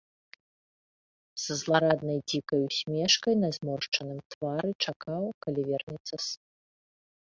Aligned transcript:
З 1.43 1.57
злараднай 1.61 2.19
дзікай 2.29 2.65
усмешкай 2.69 3.33
на 3.45 3.49
зморшчаным 3.61 4.19
твары 4.35 4.69
чакаў, 4.83 5.23
калі 5.45 5.61
вернецца 5.73 6.15
сын. 6.31 6.43